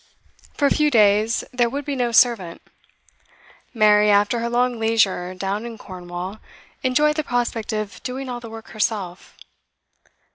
[0.55, 2.63] For a few days there would be no servant;
[3.71, 6.39] Mary, after her long leisure down in Cornwall,
[6.81, 9.37] enjoyed the prospect of doing all the work herself.